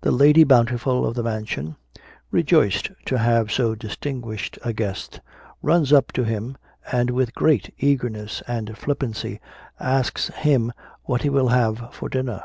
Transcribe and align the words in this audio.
The 0.00 0.10
Lady 0.10 0.42
Bountiful 0.42 1.06
of 1.06 1.14
the 1.14 1.22
mansion, 1.22 1.76
rejoiced 2.32 2.90
to 3.04 3.18
have 3.18 3.52
so 3.52 3.76
distinguished 3.76 4.58
a 4.64 4.72
guest, 4.72 5.20
runs 5.62 5.92
up 5.92 6.10
to 6.14 6.24
him, 6.24 6.56
and 6.90 7.08
with 7.10 7.36
great 7.36 7.72
eagerness 7.78 8.42
and 8.48 8.76
flippancy 8.76 9.38
asks 9.78 10.26
him 10.30 10.72
what 11.04 11.22
he 11.22 11.30
will 11.30 11.50
have 11.50 11.94
for 11.94 12.08
dinner. 12.08 12.42